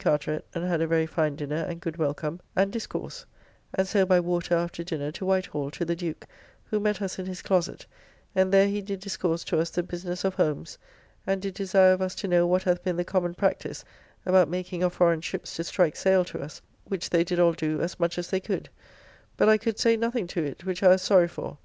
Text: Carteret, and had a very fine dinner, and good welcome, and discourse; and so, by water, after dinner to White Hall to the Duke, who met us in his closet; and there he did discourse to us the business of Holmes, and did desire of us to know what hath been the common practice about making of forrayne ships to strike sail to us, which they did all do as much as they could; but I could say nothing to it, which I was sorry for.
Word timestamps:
Carteret, 0.00 0.44
and 0.54 0.62
had 0.64 0.80
a 0.80 0.86
very 0.86 1.06
fine 1.06 1.34
dinner, 1.34 1.64
and 1.68 1.80
good 1.80 1.96
welcome, 1.96 2.38
and 2.54 2.72
discourse; 2.72 3.26
and 3.74 3.88
so, 3.88 4.06
by 4.06 4.20
water, 4.20 4.54
after 4.54 4.84
dinner 4.84 5.10
to 5.10 5.26
White 5.26 5.46
Hall 5.46 5.72
to 5.72 5.84
the 5.84 5.96
Duke, 5.96 6.24
who 6.66 6.78
met 6.78 7.02
us 7.02 7.18
in 7.18 7.26
his 7.26 7.42
closet; 7.42 7.84
and 8.32 8.52
there 8.52 8.68
he 8.68 8.80
did 8.80 9.00
discourse 9.00 9.42
to 9.42 9.58
us 9.58 9.70
the 9.70 9.82
business 9.82 10.22
of 10.22 10.36
Holmes, 10.36 10.78
and 11.26 11.42
did 11.42 11.54
desire 11.54 11.90
of 11.94 12.00
us 12.00 12.14
to 12.14 12.28
know 12.28 12.46
what 12.46 12.62
hath 12.62 12.84
been 12.84 12.94
the 12.96 13.02
common 13.04 13.34
practice 13.34 13.84
about 14.24 14.48
making 14.48 14.84
of 14.84 14.92
forrayne 14.96 15.20
ships 15.20 15.56
to 15.56 15.64
strike 15.64 15.96
sail 15.96 16.24
to 16.26 16.40
us, 16.42 16.62
which 16.84 17.10
they 17.10 17.24
did 17.24 17.40
all 17.40 17.52
do 17.52 17.80
as 17.80 17.98
much 17.98 18.18
as 18.18 18.30
they 18.30 18.38
could; 18.38 18.68
but 19.36 19.48
I 19.48 19.58
could 19.58 19.80
say 19.80 19.96
nothing 19.96 20.28
to 20.28 20.44
it, 20.44 20.64
which 20.64 20.80
I 20.84 20.88
was 20.90 21.02
sorry 21.02 21.26
for. 21.26 21.58